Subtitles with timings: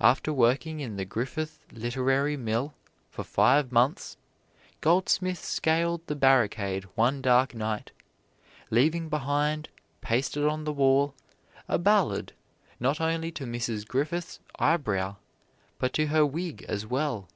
[0.00, 2.74] After working in the Griffith literary mill
[3.08, 4.16] for five months,
[4.80, 7.92] Goldsmith scaled the barricade one dark night,
[8.72, 9.68] leaving behind,
[10.00, 11.14] pasted on the wall,
[11.68, 12.32] a ballad
[12.80, 13.86] not only to Mrs.
[13.86, 15.14] Griffiths' eyebrow,
[15.78, 17.28] but to her wig as well.